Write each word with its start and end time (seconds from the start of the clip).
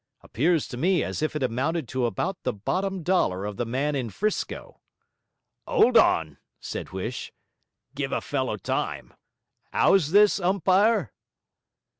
Appears 0.21 0.67
to 0.69 0.77
me 0.77 1.03
as 1.03 1.21
if 1.21 1.35
it 1.35 1.43
amounted 1.43 1.87
to 1.89 2.07
about 2.07 2.41
the 2.41 2.51
bottom 2.53 3.03
dollar 3.03 3.45
of 3.45 3.57
the 3.57 3.67
man 3.67 3.93
in 3.93 4.09
'Frisco.' 4.09 4.81
''Old 5.67 5.95
on,' 5.95 6.39
said 6.59 6.87
Huish. 6.89 7.29
'Give 7.93 8.11
a 8.11 8.19
fellow 8.19 8.57
time; 8.57 9.13
'ow's 9.71 10.09
this, 10.09 10.39
umpire?' 10.39 11.13